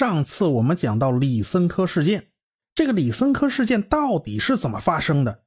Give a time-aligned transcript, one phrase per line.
[0.00, 2.28] 上次我们讲到李森科事件，
[2.74, 5.42] 这个李森科事件到底是怎么发生的？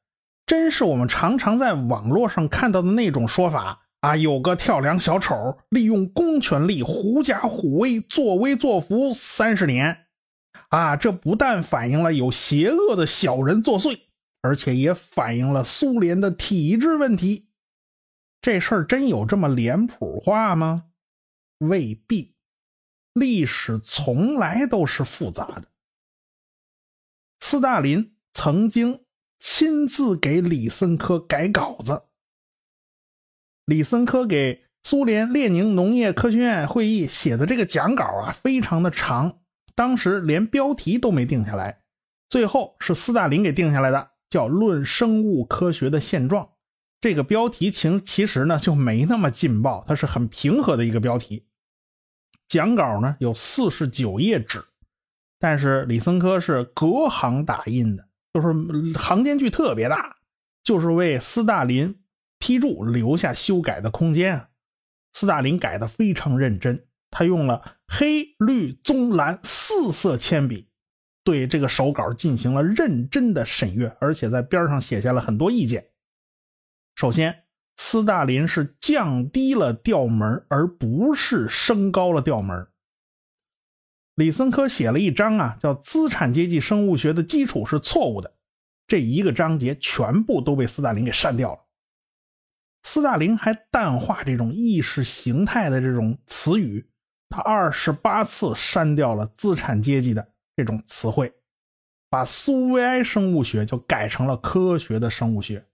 [0.45, 4.15] 真是我们常常在网络上看到的那种说法啊？
[4.15, 10.05] 有个跳梁小丑利用公权力狐假虎威，作威作福三十年，
[10.69, 14.01] 啊，这不但反映了有邪恶的小人作祟，
[14.43, 17.47] 而且也反映了苏联的体制问题。
[18.39, 20.83] 这事儿真有这么脸谱化吗？
[21.57, 22.32] 未必，
[23.13, 25.65] 历史从来都是复杂的。
[27.39, 29.03] 斯大林曾经
[29.39, 32.03] 亲自给李森科改稿子。
[33.65, 39.39] 李森科给苏联列宁农业科学院会议写的这个讲稿啊，非常的长，
[39.75, 41.83] 当时连标题都没定下来，
[42.29, 46.45] 最后是斯大林给定下来的，叫《论生物科学的现状》。
[46.99, 51.45] 这个标题其其实呢就没那么劲爆，它是很平和的一个标题。
[52.53, 54.63] 讲稿呢有四十九页纸，
[55.39, 60.17] 但是李森科是隔行打印的，就是行间距特别大，
[60.61, 61.99] 就是为斯大林
[62.37, 64.49] 批注留下修改的空间。
[65.13, 70.69] 斯大林改的非常认真，他用了黑、绿、棕、蓝四色铅笔，
[71.23, 75.87] 对这个手稿进行了认真的审阅，而且在边上写下了很多意见。
[76.93, 77.42] 首先，
[77.77, 82.67] 斯大林是降低了调门，而不是升高了调门。
[84.15, 88.29] 李森科写了一章啊，叫《资产阶级生物学的基础是错误的》，
[88.85, 91.59] 这一个章节全部都被斯大林给删掉了。
[92.83, 96.85] 斯大林还淡化这种意识形态的这种词语，
[97.29, 101.33] 他二十八次删掉了资产阶级的这种词汇，
[102.09, 105.65] 把苏维埃生物学就改成了科学的生物学。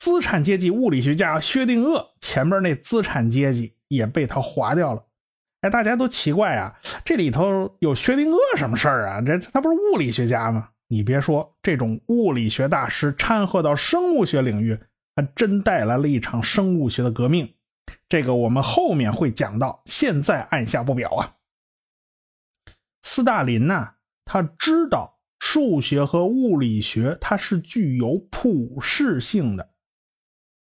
[0.00, 5.04] 资产阶级物理学家薛定谔前面那资产阶级也被他划掉了。
[5.60, 6.74] 哎，大家都奇怪啊，
[7.04, 9.20] 这里头有薛定谔什么事儿啊？
[9.20, 10.70] 这他不是物理学家吗？
[10.88, 14.76] 你别说，这种物理学大师掺和到生物学领域，
[15.14, 17.54] 还真带来了一场生物学的革命。
[18.08, 21.36] 这个我们后面会讲到，现在按下不表啊。
[23.02, 23.90] 斯大林呢，
[24.24, 29.68] 他知道数学和物理学它是具有普适性的。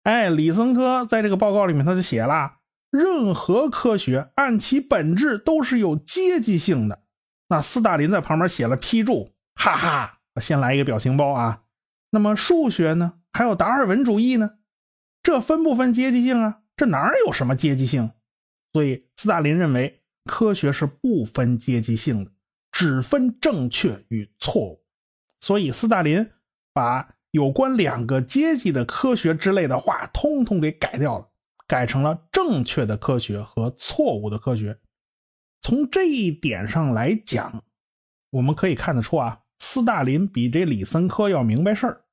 [0.02, 2.56] 哎，李森科在这个报告里面他就写了，
[2.90, 7.02] 任何科学按其本质都是有阶级性的。
[7.48, 11.64] 那斯大林在旁边写了批注，哈哈，先来一个表情包啊。
[12.10, 13.20] 那么数学呢？
[13.32, 14.52] 还有达尔文主义呢？
[15.22, 16.62] 这分不分阶级性啊？
[16.76, 18.10] 这哪有什么阶级性？
[18.72, 22.32] 所以斯大林认为科学是不分阶级性的，
[22.72, 24.82] 只分正确与错误。
[25.40, 26.30] 所以斯大林
[26.72, 27.16] 把。
[27.30, 31.28] 有关两个阶级的科学之类的话，通通给改掉了，
[31.66, 34.78] 改成了正确的科学和错误的科学。
[35.60, 37.62] 从这一点上来讲，
[38.30, 42.04] 我们可以看得出啊，斯大林比这李森科要明白事儿。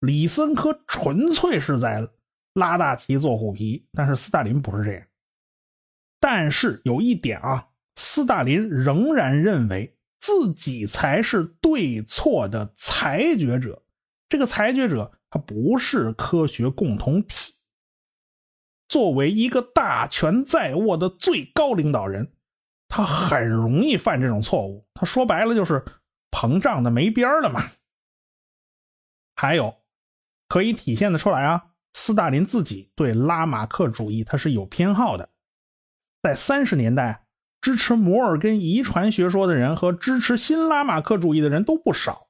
[0.00, 2.08] 李森科纯粹是在
[2.54, 5.02] 拉大旗做虎皮，但是斯大林不是这样。
[6.18, 13.82] 但是有一点啊，斯大林仍然认为自己才是对错的裁决者。
[14.28, 17.54] 这个裁决者他不是科学共同体。
[18.88, 22.32] 作为一个大权在握的最高领导人，
[22.88, 24.86] 他很容易犯这种错误。
[24.94, 25.84] 他说白了就是
[26.30, 27.68] 膨胀的没边儿了嘛。
[29.34, 29.74] 还有
[30.48, 35.30] 可以体现的出来啊，斯大林自己对拉马克主义他是有偏好的。
[36.22, 37.26] 在三十年代，
[37.60, 42.25] 支持摩尔根遗传学说的人和支持新拉马克主义的人都不少。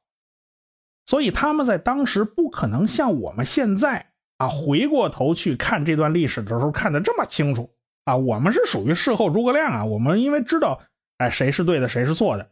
[1.06, 7.70] 所以他们在当时不可能像我们现在啊，回过头去看这段历史的时候看得这么清楚
[8.04, 8.16] 啊。
[8.16, 10.82] 我们是属于事后诸葛亮啊，我们因为知道
[11.18, 12.50] 哎谁是对的谁是错的。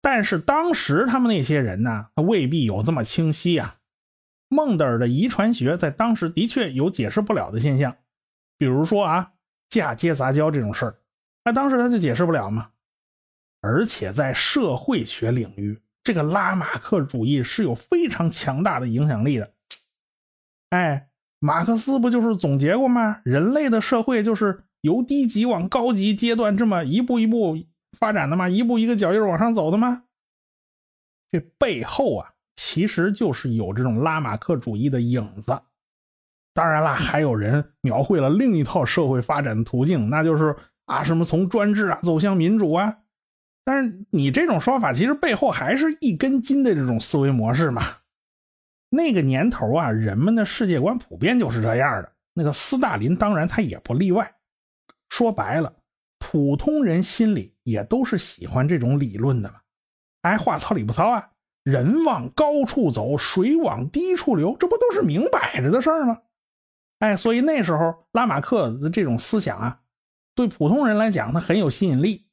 [0.00, 3.76] 但是当时他们那些人呢，他未必有这么清晰呀。
[4.48, 7.96] 孟德尔的遗传学在当时的确有解释不了的现象，
[8.56, 9.32] 比如说啊
[9.68, 10.98] 嫁接杂交这种事儿，
[11.44, 12.70] 那当时他就解释不了嘛。
[13.60, 15.82] 而且在社会学领域。
[16.06, 19.52] 这个拉马克主义是有非常强大的影响力的。
[20.70, 21.08] 哎，
[21.40, 23.20] 马克思不就是总结过吗？
[23.24, 27.58] 人类的社会就是由低级往高级阶段这么一步一步
[27.98, 28.48] 发展的吗？
[28.48, 30.04] 一步一个脚印往上走的吗？
[31.32, 35.60] 这背后啊，其实就是有这种拉马克主义的影子。
[36.54, 40.54] 当然了，还有人描绘了另一套社会发展的途径，那就是
[40.84, 42.98] 啊，什么从专制啊走向民主啊。
[43.66, 47.82] 但是你这种说法，其实背后还是一根筋的这种思维模式嘛。
[48.88, 52.12] 那个年头啊，人们的世界观普遍就是这样的。
[52.32, 54.36] 那个斯大林当然他也不例外。
[55.08, 55.74] 说白了，
[56.20, 59.56] 普通人心里也都是喜欢这种理论的嘛。
[60.22, 61.30] 哎，话糙理不糙啊，
[61.64, 66.22] 人往高处走，水往低处流，这不都是明摆着的事儿吗？
[67.00, 69.80] 哎，所以那时候拉马克的这种思想啊，
[70.36, 72.25] 对普通人来讲，他很有吸引力。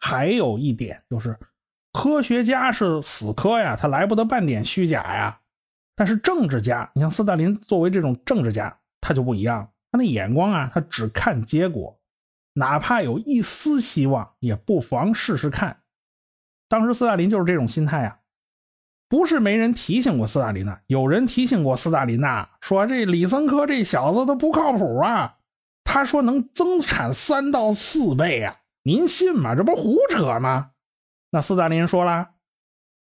[0.00, 1.38] 还有一点就是，
[1.92, 5.40] 科学家是死磕呀，他来不得半点虚假呀。
[5.94, 12.00] 但是政治家，你像斯大林作为这种政治家，他就不一样，他那眼光啊，他只看结果，
[12.54, 15.82] 哪怕有一丝希望，也不妨试试看。
[16.68, 18.16] 当时斯大林就是这种心态啊。
[19.08, 25.36] 不是没人提醒过斯大林呐，有人提醒过斯大林呐，说这李森科这小子他不靠谱啊。
[25.82, 28.59] 他说能增产三到四倍啊，
[28.90, 29.54] 您信吗？
[29.54, 30.72] 这不胡扯吗？
[31.30, 32.32] 那斯大林说了，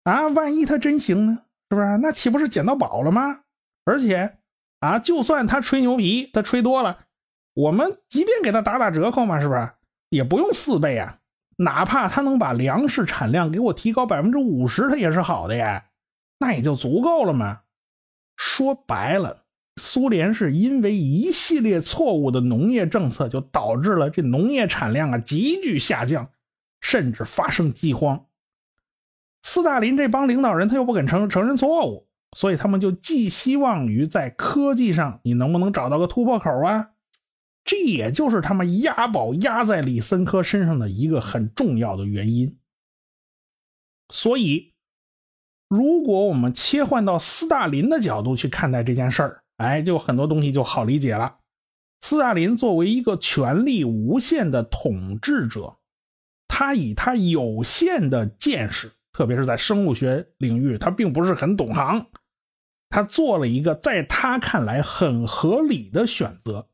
[0.03, 1.43] 啊，万一他真行呢？
[1.69, 1.99] 是不是？
[1.99, 3.41] 那岂不是捡到宝了吗？
[3.83, 4.39] 而且
[4.79, 7.05] 啊，就算他吹牛皮，他吹多了，
[7.53, 9.73] 我们即便给他打打折扣嘛，是不是？
[10.09, 11.19] 也不用四倍啊，
[11.57, 15.85] 哪怕他能把粮食产量给我提高百分之五十，他也是好的呀。
[16.39, 17.61] 那也就足够了嘛。
[18.35, 19.44] 说白了，
[19.81, 26.29] 苏联是因为一系列错误的农业政策，就导致了这农业产量啊急剧下降，
[26.81, 28.25] 甚至发生饥荒。
[29.43, 36.91] 斯大林这帮领导人他又不肯承承认错误，所以他们就寄希望于在科技上你能不能找到个突破口啊？
[37.63, 42.57] 这也就是他们押宝押在李森科身上的一个很重要的原因。
[44.09, 44.73] 所以。
[45.67, 51.37] 如果我们切换到斯大林的角度去看待这件事儿，哎，就很多东西就好理解了。
[52.01, 55.77] 斯大林作为一个权力无限的统治者，
[56.47, 62.05] 他以他有限的见识，特别是在生物学领域，他并不是很懂行，
[62.89, 66.67] 他做了一个在他看来很合理的选择，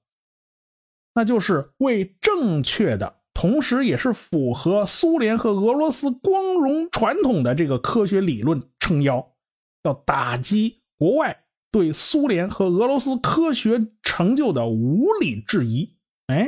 [1.13, 3.21] 那就是为正确的。
[3.33, 9.33] 同时，也是符合苏联和俄罗斯光荣传统的这个科学理论撑腰，
[9.83, 15.97] 要打击国外对苏联和俄罗斯科学成就的无理质疑。
[16.27, 16.47] 哎，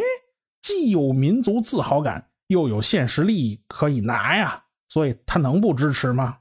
[0.62, 6.38] 既有民族自豪感，又有现实利益可以拿呀，所以他能不支持吗？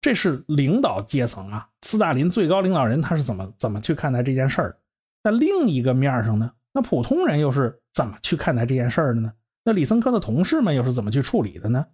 [0.00, 4.78] 这是领导阶层啊，斯大林最高领导人他是怎么怎么去看待这件事儿？
[5.22, 6.52] 在另一个面上呢？
[6.72, 9.32] 那普通人又是怎么去看待这件事儿的呢？
[9.64, 11.86] 那李森科的同事们又是怎么去处理的呢？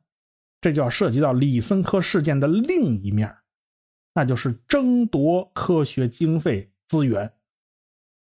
[0.61, 3.35] 这就要涉及到李森科事件的另一面，
[4.15, 7.33] 那就是争夺科学经费资源。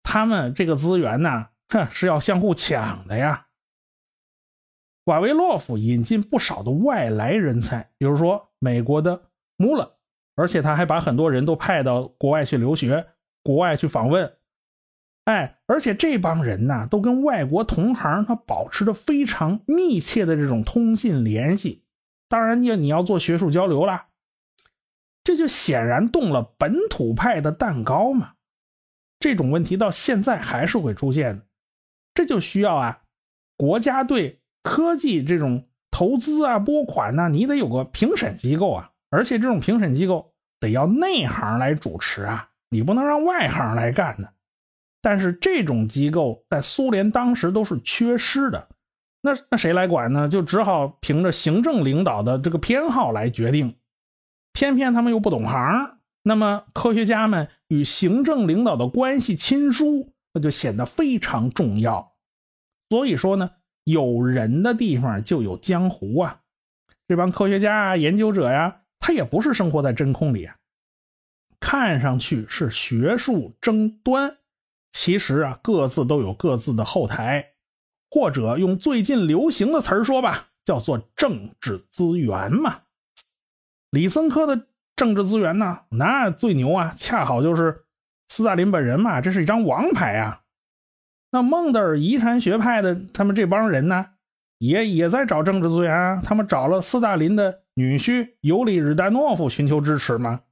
[0.02, 3.46] 他们这个资源呢，哼，是要相互抢的呀。
[5.04, 9.96] 瓦维洛夫引进不少的外来人才，比如说美国的穆勒，
[10.34, 13.06] 而且他还把很多人都派到国外去留学，
[13.42, 14.36] 国外去访问。
[15.24, 21.84] 哎，而且这帮人呢，都跟外国同行他保持着非常密切的这种通信联系。
[22.28, 24.05] 当然，你你要做学术交流了，
[25.26, 28.34] 这就显然动了本土派的蛋糕嘛。
[29.18, 31.42] 这种问题到现在还是会出现的，
[32.14, 33.00] 这就需要啊，
[33.56, 44.28] 国家对科技这种投资啊、拨款呐，你得有个评审机构啊，而且这种评审机构得要内行来主持啊，你不能让外行来干呢。
[45.02, 48.68] 但是这种机构在苏联当时都是缺失的，
[49.22, 50.28] 那那谁来管呢？
[50.28, 53.76] 就只好凭着行政领导的这个偏好来决定，
[54.56, 62.14] 偏偏他们又不懂行，那么科学家们与行政领导的关系亲疏，那就显得非常重要。
[62.88, 63.50] 所以说呢，
[63.84, 66.40] 有人的地方就有江湖啊，
[67.06, 70.56] 这帮科学家啊、研究者呀，他也不是生活在真空里啊，
[71.60, 74.38] 看上去是学术争端。
[74.90, 77.52] 其实啊，各自都有各自的后台，
[78.10, 82.80] 或者用最近流行的词儿说吧，叫做政治资源嘛。
[83.96, 87.84] 李森科的政治资源呢，那最牛啊，恰好就是
[88.28, 90.42] 斯大林本人嘛，这是一张王牌啊。
[91.32, 94.08] 那孟德尔遗传学派的他们这帮人呢，
[94.58, 96.20] 也也在找政治资源啊。
[96.22, 100.42] 他们找了斯大林的女婿尤里日丹诺夫寻求支持嘛，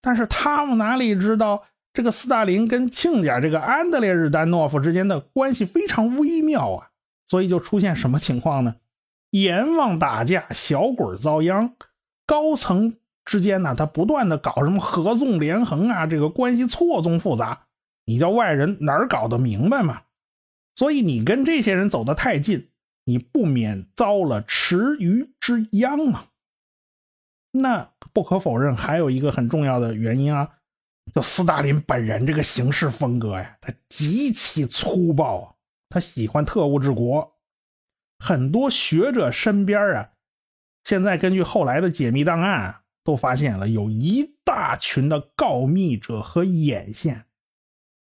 [0.00, 1.64] 但是他们哪里知道？
[1.92, 6.86] 这个斯大林跟亲家这个安德烈日丹诺夫之间的关系非常微妙啊，
[7.26, 8.76] 所以就出现什么情况呢？
[9.30, 11.74] 阎王打架，小鬼遭殃。
[12.26, 17.66] 高层之间呢，他不断的搞什么合纵连横啊，这个关系错综复杂，
[18.04, 20.02] 你叫外人哪儿搞得明白嘛？
[20.74, 22.70] 所以你跟这些人走得太近，
[23.04, 26.24] 你不免遭了池鱼之殃嘛。
[27.50, 30.50] 那不可否认，还有一个很重要的原因啊。
[31.12, 35.54] 就斯大林本人这个行事风格呀，他极其粗暴啊，
[35.90, 37.36] 他喜欢特务治国。
[38.18, 40.11] 很多学者身边啊，
[40.84, 47.24] 现在根据后来的解密档案，都发现了有一大群的告密者和眼线。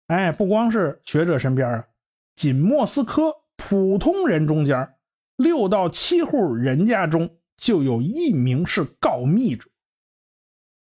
[0.07, 1.87] 哎，不光是学者身边啊，
[2.35, 4.95] 仅莫斯科普通人中间，
[5.37, 9.69] 六到七户人家中就有一名是告密者。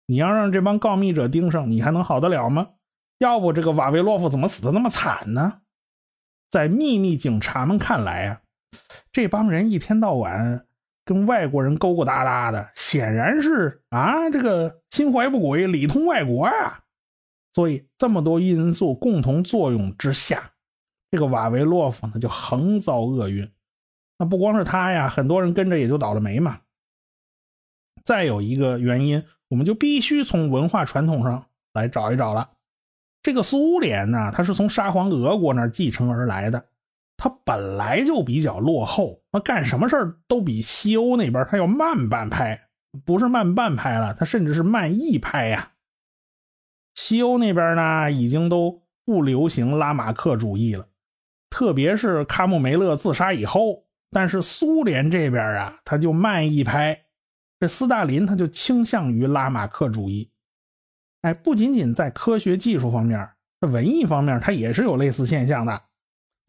[0.07, 2.69] 你要让这帮告密者盯上，你还能好得了吗？
[3.19, 5.61] 要不这个瓦维洛夫怎么死的那么惨呢？
[6.49, 8.41] 在秘密警察们看来啊，
[9.11, 10.65] 这帮人一天到晚
[11.11, 16.79] 跟外国人勾勾搭搭的，显然是啊，这个心怀不轨，里通外国啊。
[17.53, 20.51] 所以这么多因素共同作用之下，
[21.11, 23.51] 这个瓦维洛夫呢就横遭厄运。
[24.17, 26.61] 那不光是他呀，很多人跟着也就倒了霉嘛。
[28.05, 32.51] 再有一个原因，我们就必须从文化传统上来找一找了。
[33.21, 36.65] 这个苏联呢，它是从沙皇俄国那儿继承而来的，
[37.23, 42.59] 它本来就比较落后，那干什么事儿都比西欧那边它要慢半拍，
[43.05, 45.73] 不是慢半拍了，它甚至是慢一拍呀。
[46.95, 50.87] 西欧那边呢，已经都不流行拉马克主义了，
[51.51, 57.03] 特别是卡姆梅勒自杀以后，但是苏联这边啊，他就慢一拍，
[57.59, 60.31] 这斯大林他就倾向于拉马克主义。
[61.21, 65.83] 哎，不仅仅在科学技术方面，在文艺方面，它也是有类似现象的。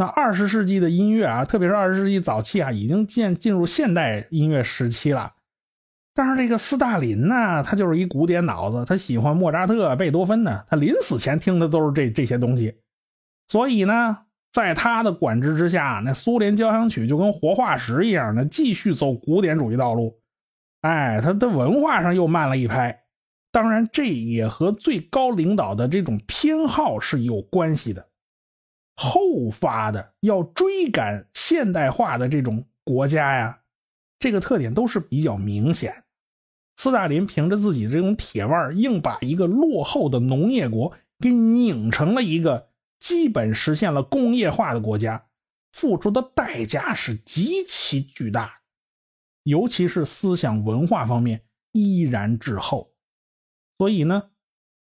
[0.03, 5.33] 那二十世纪的音乐啊，特别是二十世纪早期啊，已经进进入现代音乐时期了。
[6.13, 12.81] 但是这个斯大林呢，他就是一古典脑子，他喜欢莫扎特、贝多芬呢，他临死前听的都是这这些东西。
[13.47, 14.19] 所以呢，
[14.53, 20.19] 在他的管制之下，那苏联交响曲就跟活化石一样的继续走古典主义道路。
[20.81, 23.05] 哎，他的文化上又慢了一拍。
[23.53, 28.09] 当然，这也和最高领导的这种偏好是有关系的。
[28.97, 33.61] 后发的要追赶现代化的这种国家呀，
[34.19, 36.05] 这个特点都是比较明显。
[36.77, 45.27] 斯大林凭着自己这种铁腕，硬把一个落后的农业国给拧成了一个基本实现了工业化的国家，
[45.73, 48.63] 付出的代价是极其巨大，
[49.45, 52.93] 尤其是思想文化方面依然滞后。
[53.79, 54.31] 所以呢，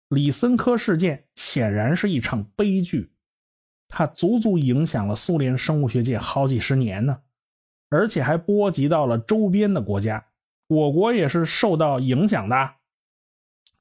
[0.10, 3.12] 李森科事件显然是一场悲剧，
[3.90, 7.20] 它足足影响了苏联生物学界好几十年呢，
[7.90, 10.26] 而且还波及到了周边的国家，
[10.68, 12.72] 我国也是受到影响的。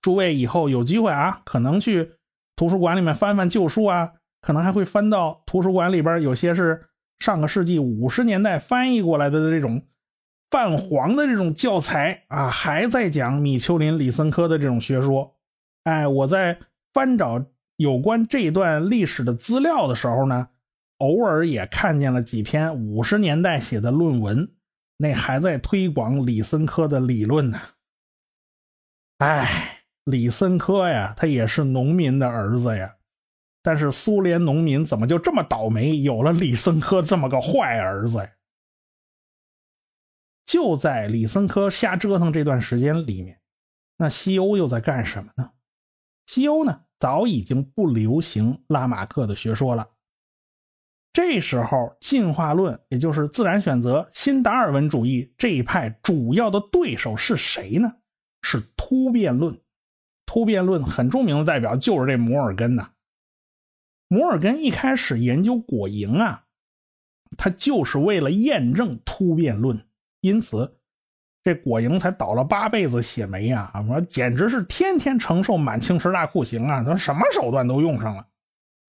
[0.01, 2.13] 诸位以后有机会啊，可能去
[2.55, 6.87] 图书馆里面翻翻旧书啊，可能还会翻到图书馆里边有些是
[7.19, 9.83] 上个世纪五十年代翻译过来的这种。
[10.49, 15.35] 泛黄的这种教材啊，还在讲米丘林、李森科的这种学说。
[15.83, 16.61] 哎，我在
[16.93, 17.45] 翻找
[17.77, 20.49] 有关这段历史的资料的时候呢，
[20.99, 24.51] 偶尔也看见了几篇五十年代写的论文，
[24.97, 27.61] 那还在推广李森科的理论呢。
[29.19, 32.97] 哎，李森科呀，他也是农民的儿子呀，
[33.63, 38.31] 但是苏联农民怎么就这么倒霉，有了李森科这么个坏儿子呀？
[40.47, 43.41] 就在李森科瞎折腾这段时间里面，
[43.99, 45.51] 那西欧又在干什么呢？
[46.27, 49.89] 西欧呢，早已经不流行拉马克的学说了。
[51.13, 57.97] 这时候，进化论，也就是自然选择、新达尔文主义这一派主要的对手是谁呢？
[58.43, 59.59] 是突变论。
[60.27, 62.91] 突变论很著名的代表就是这摩尔根呐。
[64.09, 66.45] 摩尔根一开始研究果蝇啊，
[67.39, 69.89] 他就是为了验证突变论。
[70.21, 70.76] 因此，
[71.47, 73.71] 这果蝇才倒了八辈子血霉啊！
[73.89, 76.83] 我说简直是天天承受满清十大酷刑啊！
[76.83, 78.27] 他什么手段都用上了，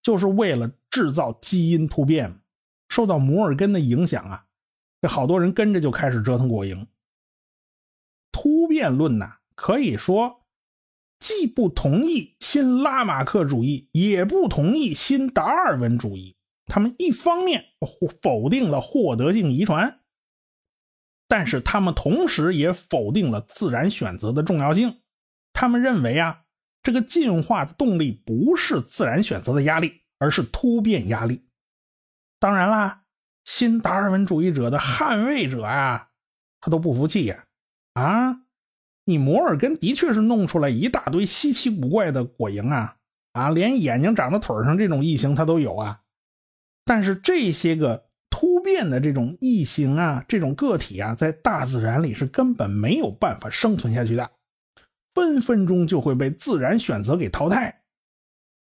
[0.01, 2.39] 就是为了制造基因突变。
[2.89, 4.45] 受到摩尔根的影响啊，
[5.03, 6.87] 这好多人跟着就开始折腾果蝇。
[8.31, 10.41] 突变论呐，可以说
[11.19, 16.35] 既不同意新拉马克主义，也不同意新达尔文主义。
[16.65, 17.65] 他们一方面
[18.23, 19.99] 否定了获得性遗传。
[21.29, 25.01] 但是他们同时也否定了自然选择的重要性。
[25.51, 26.45] 他们认为啊，
[26.81, 31.45] 这个进化的动力不是自然选择的压力，而是突变压力。
[32.39, 33.03] 当然啦，
[33.43, 36.09] 新达尔文主义者的捍卫者啊，
[36.61, 37.45] 他都不服气呀！
[37.93, 38.43] 啊，
[39.03, 42.95] 你摩尔根的确是弄出来一大堆稀奇古怪的果蝇啊，
[43.33, 46.01] 啊，连眼睛长在腿上这种异形他都有啊。
[46.85, 48.06] 但是这些个。
[48.39, 54.29] 突变的这种异形啊，这种个体啊，在大自然里是根本没有办法生存下去的，
[55.15, 57.81] 分分钟就会被自然选择给淘汰。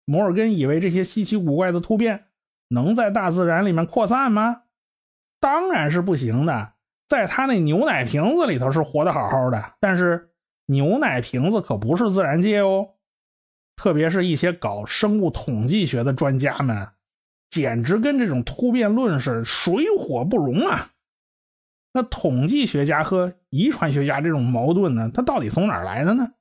[0.06, 2.28] 摩尔根以为这些稀奇古怪的突变
[2.68, 4.62] 能在大自然里面扩散吗？
[5.40, 6.72] 当然是不行的。
[7.06, 10.30] 在他那牛奶瓶子里头是活得好好的，但是
[10.64, 12.94] 牛奶瓶子可不是自然界哦。
[13.76, 16.88] 特别是一些搞生物统计学的专家们，
[17.50, 20.92] 简直跟这种突变论是水火不容啊。
[21.92, 26.35] 那统计学家和遗传学家这种矛盾呢，它到底从哪儿来的呢？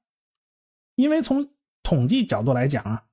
[0.95, 1.49] 因为从
[1.81, 3.05] 统计角度来讲啊，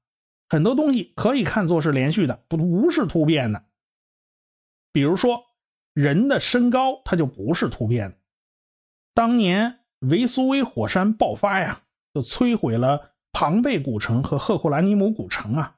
[0.49, 3.65] 很多东西可以看作是连续的，不不是突变的。
[4.93, 5.45] 比如说
[5.95, 8.17] 人的身高，它就不是突变的。
[9.15, 11.81] 当年维苏威火山爆发呀，
[12.13, 15.76] 就摧毁了庞贝古城和赫库兰尼姆古城啊，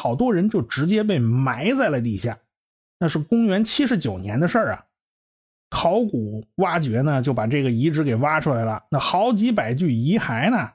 [0.00, 2.38] 好多人就直接被埋在了地下。
[2.98, 4.86] 那是公元七十九年的事儿啊。
[5.68, 8.84] 考古挖掘呢，就把这个遗址给挖出来了。
[8.90, 10.72] 那好几百具遗骸呢，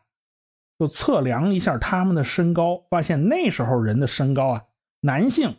[0.78, 4.64] 就测量一下他们的身高，发现那时候人的身高啊，
[5.02, 5.56] 男性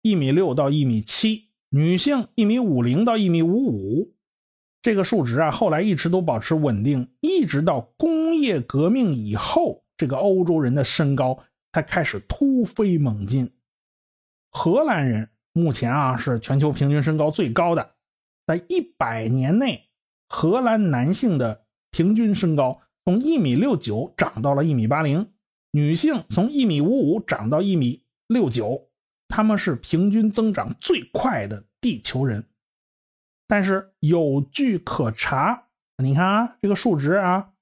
[0.00, 4.14] 一米六到一米七，女性一米五零到一米五五。
[4.80, 11.38] 这个数值啊，后来一直都保持稳定，一直到工业革命以后，这个欧洲人的身高
[11.72, 13.52] 才开始突飞猛进。
[14.50, 17.94] 荷兰人目前啊，是全球平均身高最高的。
[18.46, 19.90] 在一百年内，
[20.28, 25.32] 荷兰男性的平均身高从一米六九长到了一米八零，
[25.70, 28.88] 女性从一米五五长到一米六九，
[29.28, 32.48] 他们是平均增长最快的地球人。
[33.46, 37.52] 但是有据可查，你看啊，这个数值啊，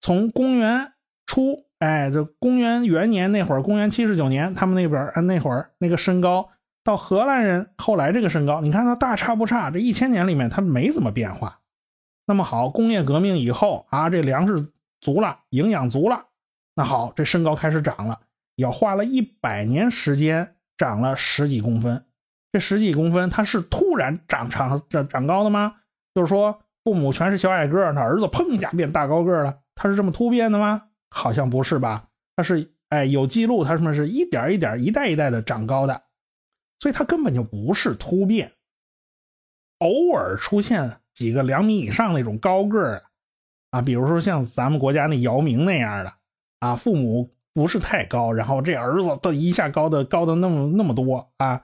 [0.00, 0.94] 从公元
[1.26, 6.48] 初，哎，这公元元年那会儿，公元七十九年，他们那边啊那会儿那个身高。
[6.82, 11.58] 到荷兰人后来这个身高，你看他大差不差，这一千年里面他没怎么变化。
[12.26, 16.26] 那么好，工业革命以后啊，这粮食足了，营养足了，
[16.74, 18.20] 那好，这身高开始长了，
[18.56, 22.04] 要花了一百年时间长了十几公分。
[22.52, 25.76] 这十几公分，他是突然长长长长高的吗？
[26.14, 30.84] 就是说父母全是小矮个，他儿子砰一下变大高个儿了，他是这么突变的吗？
[31.10, 32.08] 好像不是吧？
[32.36, 36.04] 他是哎有记录，他们是一点一点、一代一代的长高的。
[36.78, 38.52] 所以它根本就不是突变，
[39.80, 43.02] 偶尔出现几个两米以上那种高个儿
[43.70, 46.14] 啊，比如说像咱们国家那姚明那样的
[46.60, 51.62] 啊，父母不是太高，然后这儿子都一下高的高的那么那么多啊，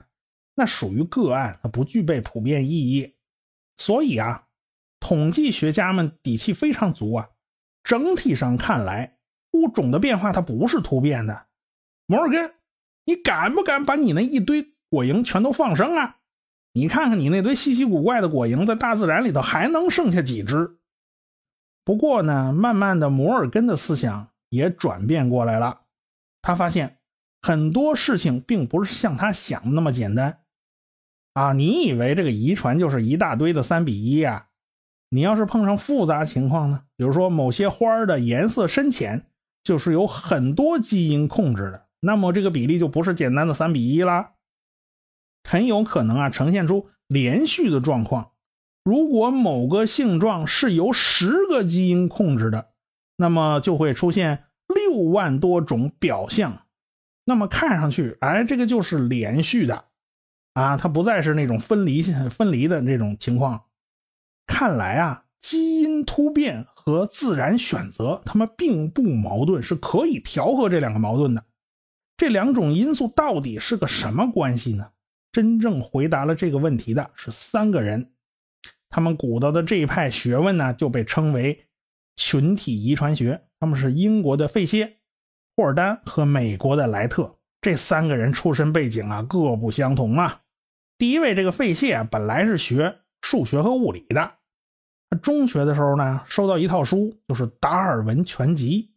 [0.55, 3.15] 那属于个案，它不具备普遍意义。
[3.79, 4.49] 所以啊，
[5.01, 7.31] 统计学家们底气非常足啊，
[7.83, 9.16] 整体上看来，
[9.61, 11.47] 物种的变化它不是突变的。
[12.07, 12.55] 摩尔根，
[13.05, 14.73] 你敢不敢把你那一堆？
[14.89, 16.19] 果蝇全都放生啊！
[16.73, 20.77] 你看看你那堆稀奇古怪的果蝇，在大自然里头还能剩下几只？
[21.85, 25.81] 不过呢，慢慢的摩尔根的思想也转变过来了。
[26.41, 26.99] 他发现
[27.43, 30.43] 很多事情并不是像他想的那么简单
[31.33, 31.53] 啊！
[31.53, 34.47] 你以为这个遗传就是一大堆的三比一啊？
[35.09, 36.85] 你要是碰上复杂情况呢？
[36.97, 39.27] 比如说某些花的颜色深浅，
[39.67, 44.35] 就是有很多基因控制的，那么这个比例就不是简单的三比一啦。
[45.43, 48.31] 很有可能啊，呈现出连续的状况。
[48.85, 52.69] 如果某个性状是由十个基因控制的，
[53.17, 56.63] 那么就会出现六万多种表象。
[57.25, 59.87] 那么看上去，哎，这个就是连续的
[60.55, 63.65] 啊，它不再是那种分离分离的这种情况。
[64.47, 71.45] 看来啊，基因突变和自然选择，它们并不矛盾，是可以调和这两个矛盾的。
[72.17, 74.93] 这两种因素到底是个什么关系呢？
[75.33, 78.13] 真正回答了这个问题的是三个人，
[78.89, 81.67] 他们鼓捣的这一派学问呢，就被称为
[82.15, 83.43] 群体遗传学。
[83.59, 84.99] 他们是英国的费歇、
[85.57, 87.37] 霍尔丹和美国的莱特。
[87.61, 90.43] 这三个人出身背景啊，各不相同啊。
[90.99, 94.36] 第一位这个费谢啊，本来是学数学和物理的，
[95.11, 98.91] 他中学的时候呢，收到一套书，就是《达尔文全集》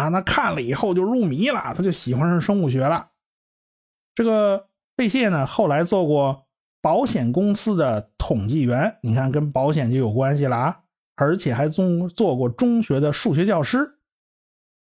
[0.00, 3.10] 啊，那看了以后就入迷了，他就喜欢上生物学了。
[4.14, 4.68] 这个。
[4.94, 6.46] 贝谢呢，后来做过
[6.82, 10.80] 保险公司的统计员，你看跟保险就有关系了啊，
[11.16, 13.98] 而且还做做过中学的数学教师，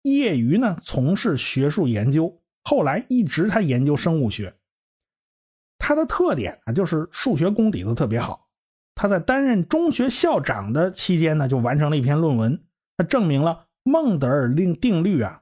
[0.02, 4.54] 业余呢从事学术研究，后来一直他研究生物学。
[5.78, 8.45] 他的特点啊，就是数学功底子特别好。
[8.96, 12.64] 他在担任中学校长的期间呢，就完成了一篇论文，
[12.98, 15.42] 他证明了孟德尔定定律啊，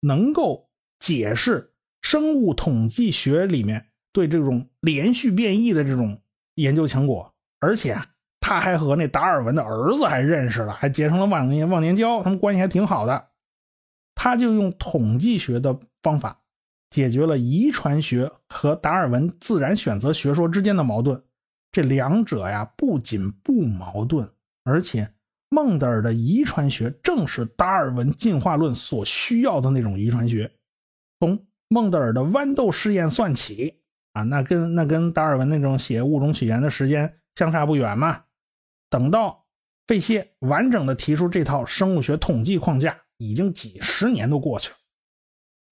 [0.00, 1.72] 能够解释。
[2.02, 6.20] 生物统计学里面对这种连续变异的这种
[6.54, 8.06] 研究成果，而且啊，
[8.38, 13.30] 他还和那达尔文的儿子还认识了，还结成了忘年忘年交，他们关系还挺好的。
[14.14, 16.40] 他就用统计学的方法
[16.90, 21.22] 解决了遗传学和达尔文自然选择学说之间的矛盾。
[21.76, 24.26] 这两者呀不仅不矛盾，
[24.64, 25.12] 而且
[25.50, 30.50] 孟德尔的遗传学正是达尔文进化论所需要的那种遗传学。
[31.20, 33.82] 从孟德尔的豌豆试验算起
[34.14, 38.24] 啊，那跟那跟达尔文那种写物种起源的时间相差不远嘛。
[38.88, 39.44] 等到
[39.86, 44.76] 费谢完整的提出这套生物学统计框架，已经几十年都过去了。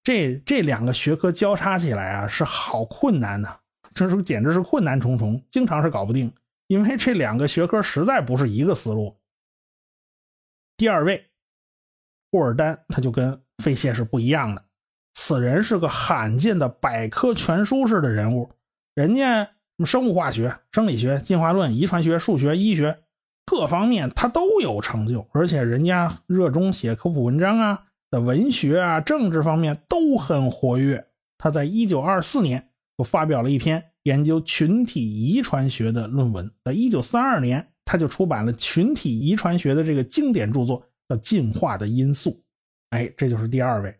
[0.03, 3.57] 这这两个学科交叉起来啊，是好困难呐！
[3.95, 6.31] 这是简直是困难重重，经常是搞不定，
[6.67, 9.17] 因为这两个学科实在不是一个思路。
[10.77, 11.25] 第二位，
[12.31, 14.63] 霍尔丹他就跟费谢是不一样的，
[15.13, 18.51] 此人是个罕见的百科全书式的人物，
[18.93, 19.49] 人家
[19.85, 22.99] 生物化学、生理学、进化论、遗传学、数学、医学
[23.45, 27.85] 各方面他都有成就，而且人家热衷写科普文章啊。
[28.11, 31.07] 在文学啊、政治方面都很活跃。
[31.37, 36.51] 他在一九二四年就发表了一篇研究群体遗传学的论文。
[36.63, 42.31] 在一九三二年，他就出版了群体遗传学的这个经典著作，叫《进化的因素》。
[42.89, 43.97] 哎，这就是第二位。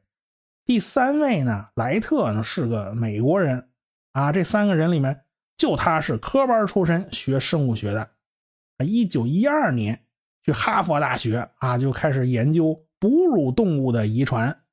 [0.65, 3.69] 第三位呢，莱特呢是个美国人
[4.13, 4.31] 啊。
[4.31, 5.21] 这三个人里面，
[5.57, 8.01] 就他是科班出身，学生物学的。
[8.77, 10.05] 啊，一九一二年
[10.43, 12.81] 去哈佛大学啊，就开始研究。
[12.97, 14.63] 哺乳动物的遗传，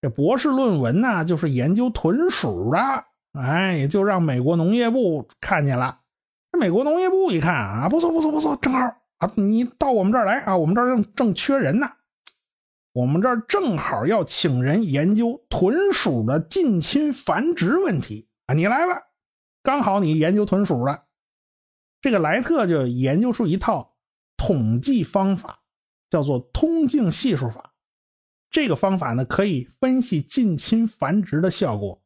[0.00, 3.04] 这博士论文呢，就是研究豚鼠的。
[3.32, 6.00] 哎，也就让美国农业部看见了。
[6.52, 8.78] 这美国农业部一看啊，不错不错不错，正好
[9.18, 11.90] 啊，你到我们这儿来啊，我们这儿正正缺人呢。
[12.92, 19.02] 我们这儿正好要请人研究豚鼠的近亲繁殖问题啊，你来吧，
[19.62, 21.04] 刚好你研究豚鼠的。
[22.00, 23.94] 这个莱特就研究出一套
[24.36, 25.58] 统计方法。
[26.10, 27.72] 叫做通径系数法，
[28.50, 32.02] 这个方法呢可以分析近亲繁殖的效果。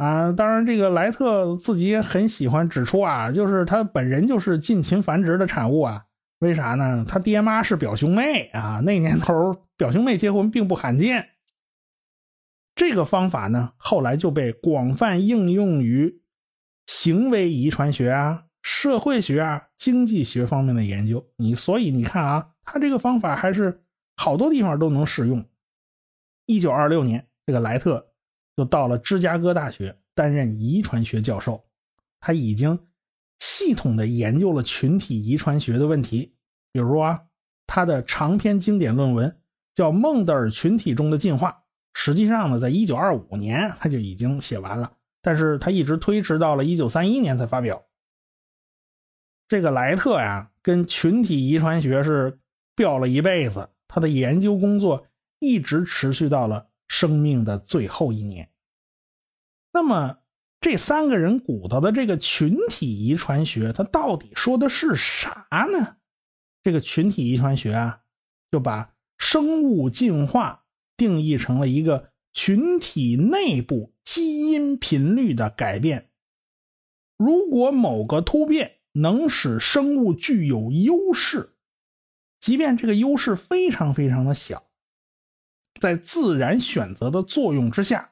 [0.00, 6.06] 啊，当然这个莱特自己也很喜欢指出啊，就是他本人就是近亲繁殖的产物啊。
[6.38, 7.04] 为啥呢？
[7.06, 11.28] 他爹妈是表兄妹啊，那年头表兄妹结婚并不罕见。
[12.74, 16.22] 这个方法呢后来就被广泛应用于
[16.86, 21.26] 行为遗传学啊、社会学啊、经济学方面的研究。
[21.36, 22.48] 你所以你看啊。
[22.72, 23.82] 他这个方法还是
[24.16, 25.44] 好多地方都能使用。
[26.46, 28.09] 一九二六年，这个莱特
[28.60, 31.64] 就到了芝加哥大学担任遗传学教授。
[32.20, 32.78] 他已经
[33.38, 36.34] 系统的研究了群体遗传学的问题，
[36.72, 37.22] 比如啊，
[37.66, 39.34] 他的长篇经典论文
[39.74, 41.50] 叫《孟德尔群体中的进化》，
[41.94, 44.92] 实际上呢，在一九二五年他就已经写完了，
[45.22, 47.82] 但是他一直推迟到了一九三一年才发表。
[49.48, 52.38] 这个莱特呀，跟群体遗传学是。
[52.76, 55.06] 飙了一辈子，他的研究工作
[55.38, 58.48] 一直持续到了生命的最后一年。
[59.72, 60.18] 那么，
[60.60, 65.96] 这三个人鼓捣的这个群体遗传学，它到底说的是啥呢？
[66.62, 68.00] 这个群体遗传学啊，
[68.50, 70.64] 就把生物进化
[70.96, 76.10] 定义成了一个群体内部基因频率的改变。
[77.16, 81.54] 如果某个突变能使生物具有优势，
[82.40, 84.64] 即便这个优势非常非常的小，
[85.80, 88.09] 在自然选择的作用之下，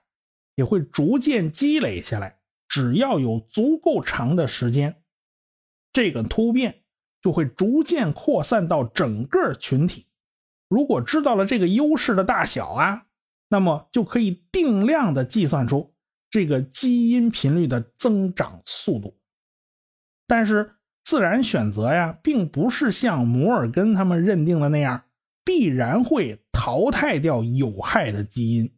[0.59, 2.41] 也会逐渐积累下来。
[2.67, 4.97] 只要有足够长的时间，
[5.93, 6.83] 这个突变
[7.23, 10.09] 就会逐渐扩散到整个群体。
[10.69, 13.07] 如果知道了这个优势的大小啊，
[13.49, 15.95] 那么就可以定量的计算出
[16.29, 19.17] 这个基因频率的增长速度。
[20.27, 20.75] 但是。
[21.05, 25.05] 自然选择呀，并不是像摩尔根他们认定的那样，
[25.43, 28.71] 必然会淘汰掉有害的基因。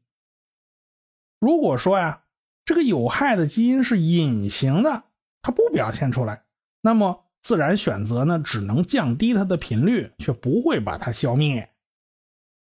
[1.40, 2.22] 如果说呀，
[2.64, 5.04] 这个有害的基因是隐形的，
[5.42, 6.44] 它不表现出来，
[6.82, 11.70] 那么自然选择呢，只能降低它的频率，却不会把它消灭。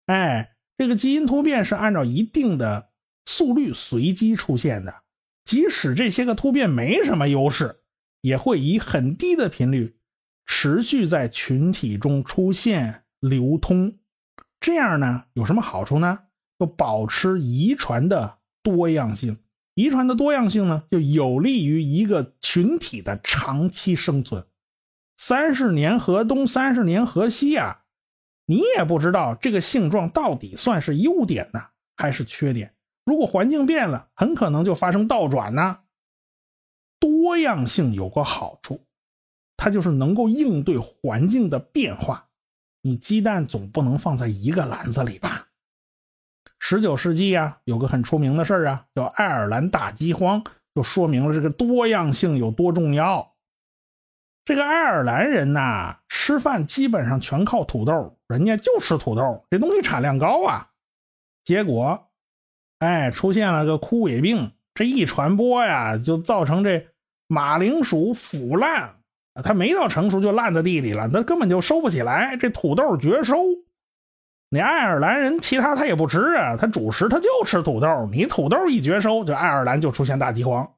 [0.07, 2.91] 哎，这个基因突变是按照一定的
[3.27, 5.03] 速率随机出现的，
[5.45, 7.79] 即使这些个突变没什么优势。
[8.25, 9.97] 也会以很低的频率
[10.47, 13.99] 持续在群体中出现流通，
[14.61, 16.21] 这样呢有什么好处呢？
[16.57, 19.39] 就保持遗传的多样性，
[19.75, 24.47] 遗传的多样性呢就有利于一个群体的长期生存。
[25.17, 27.85] 三十年河东，三十年河西啊，
[28.47, 31.61] 你也不知道这个性状到底算是优点呢
[31.97, 32.75] 还是缺点。
[33.05, 35.81] 如果环境变了，很可能就发生倒转呢。
[37.01, 38.87] 多样性有个好处，
[39.57, 42.29] 它就是能够应对环境的变化。
[42.81, 45.42] 你鸡蛋总不能放在一个篮子里吧？
[46.65, 50.45] 十九世纪啊，有个很出名的事儿啊，叫爱尔兰大饥荒，
[50.77, 53.35] 就说明了这个多样性有多重要。
[54.45, 60.69] 这个爱尔兰人呐，吃饭基本上全靠土豆，人家就吃土豆，这东西产量高啊。
[61.45, 62.11] 结果，
[62.79, 66.87] 哎，出现了个枯萎病，这一传播呀，就造成这
[67.27, 69.01] 马铃薯腐烂，
[69.43, 73.37] 它没到成熟就烂在地里了，它根本就收不起来，这土豆绝收。
[74.53, 80.75] 你爱尔兰人其他他也不吃啊，他主食他就吃土豆，你土豆一绝收，就爱尔兰就出现大饥荒，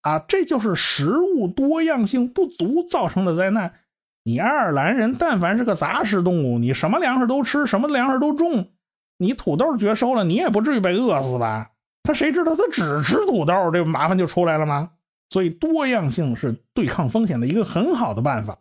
[0.00, 3.74] 啊，这就是食物多样性不足造成的灾难。
[4.22, 8.70] 你爱尔兰人但凡是个杂食动物，你什么粮食都吃，什么粮食都种。
[9.18, 11.72] 你土豆绝收了，你也不至于被饿死吧？
[12.04, 14.92] 他谁知道他只吃土豆，这麻烦就出来了吗？
[15.28, 18.60] 所以多样性是对抗风险的一个很好的办法。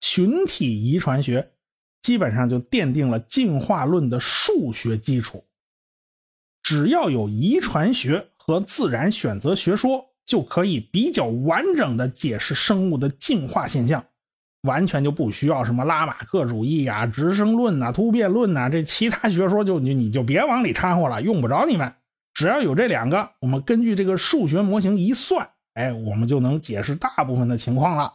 [0.00, 1.52] 群体遗传学
[2.02, 5.44] 基本上就奠定了进化论的数学基础。
[6.62, 14.04] 只要有遗传学和自然选择学说，就可以比较完整的解释生物的进化现象。
[14.62, 21.94] 完全就不需要什么拉马克主义呀、直升论呐、突变论呐，这其他学说就你你就别往里掺和了，用不着你们。
[22.34, 28.12] 只要有这两个，我们根据这个数学模型一算，哎，我们就能解释大部分的情况了。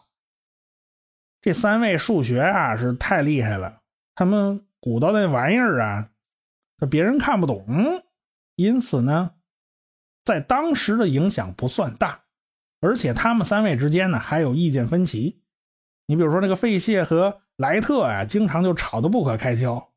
[1.46, 3.84] 这三位数学啊是太厉害了，
[4.16, 6.10] 他们鼓捣那玩意儿啊，
[6.90, 8.04] 别人看不懂，
[8.56, 9.36] 因此呢，
[10.24, 12.24] 在当时的影响不算大，
[12.82, 15.44] 而且他们三位之间呢还有意见分歧。
[16.08, 19.94] 你比如说那个费谢和莱特啊，经常就吵得不可开交。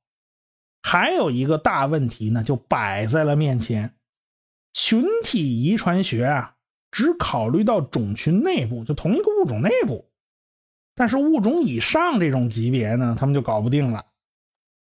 [0.83, 3.95] 还有一个大问题呢，就摆在了面前：
[4.75, 6.57] 群体遗传学啊，
[6.91, 10.08] 只考虑到种群内部，就同一个物种内部，
[10.99, 14.05] 但是物种以上这种级别呢，他们就搞不定了。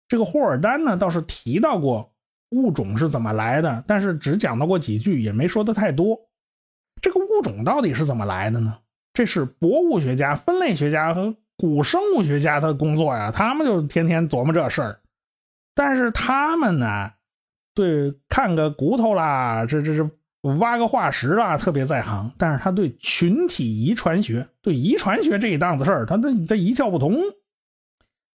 [0.08, 2.14] 这个霍尔丹呢，倒是提到过
[2.52, 6.18] 物种是怎么来的，但是只讲到过几句，也没说的太多。
[7.02, 8.78] 这个物种到底是怎么来的呢？
[9.14, 15.02] 这是博物学家、分类学家和古生物学家的工作呀，他们就天天琢磨这事儿。
[15.76, 17.12] 但是他们呢，
[17.76, 20.10] 对看个骨头啦，这这这
[20.56, 22.32] 挖个化石啊，特别在行。
[22.38, 27.16] 但是他对群体遗传学、对遗传学这一档子事儿，他他他一窍不通。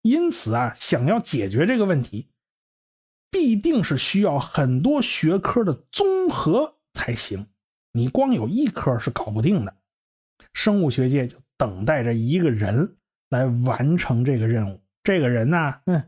[0.03, 2.29] 因此啊，想要解决这个问题，
[3.31, 7.47] 必定是需要很多学科的综合才行。
[7.93, 9.75] 你光有一科是搞不定的。
[10.55, 12.97] 生物学界就等待着一个人
[13.31, 14.81] 来完成这个任务。
[15.05, 16.03] 这个人呢，嗯，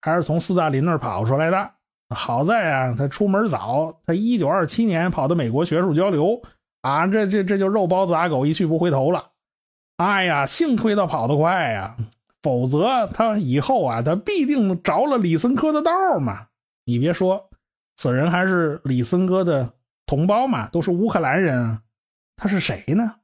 [0.00, 1.74] 还是从斯大林那儿跑出来的。
[2.14, 6.42] 好在啊，他出门早，他一九二七年跑到美国学术交流
[6.80, 9.32] 啊，这这这就肉包子打狗一去不回头了。
[9.98, 11.96] 哎呀，幸亏他跑得快呀，
[12.42, 16.46] 否则他以后啊，他必定着了李森科的道嘛。
[16.84, 17.50] 你别说，
[17.96, 19.74] 此人还是李森哥的
[20.06, 21.80] 同胞嘛，都是乌克兰人。
[22.36, 23.16] 他是谁呢？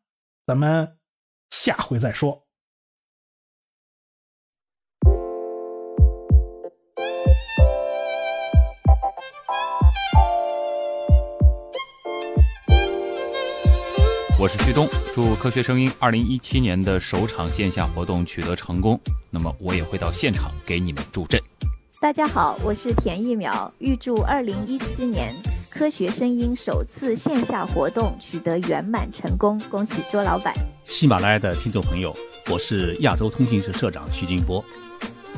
[0.46, 0.98] 咱们
[1.50, 2.43] 下回再说。
[14.44, 19.00] 我是旭东，祝科学声音二零一七年的首场线下活动取得成功。
[19.30, 21.40] 那么我也会到现场给你们助阵。
[21.98, 25.34] 大家好，我是田一苗，预祝二零一七年。
[25.70, 30.52] 科学声音首次线下活动取得圆满成功，恭喜卓老板！
[30.84, 32.14] 喜马拉雅的听众朋友，
[32.50, 34.62] 我是亚洲通讯社社长徐金波，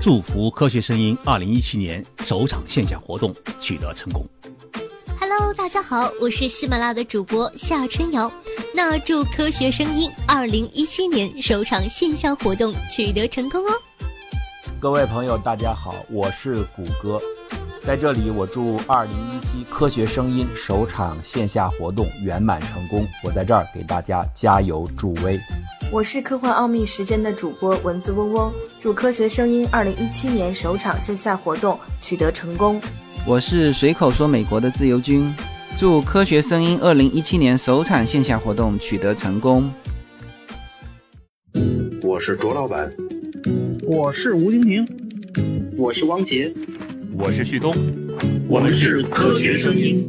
[0.00, 4.28] 祝福科学声音二零一七年首场线下活动取得成功。
[5.28, 8.30] Hello，大家好，我是喜马拉雅的主播夏春瑶，
[8.72, 13.72] 那祝科学声音二零一七年首场线下活动取得成功哦。
[14.78, 17.20] 各位朋友，大家好，我是谷歌。
[17.84, 23.04] 在这里，我祝二零一七科学声音首场线下活动圆满成功。
[23.24, 25.40] 我在这儿给大家加油助威。
[25.90, 32.80] 我是科幻奥秘时间的主播蚊子嗡嗡，祝科学声音二零一七年首场线下活动取得成功。
[33.26, 35.34] 我是随口说美国的自由军，
[35.76, 39.68] 祝科学声音二零一七年首场线下活动取得成功。
[42.04, 42.88] 我是卓老板，
[43.82, 44.86] 我是吴京平，
[45.76, 46.54] 我是汪杰。
[47.18, 47.74] 我是旭东，
[48.46, 50.08] 我们是科学声音。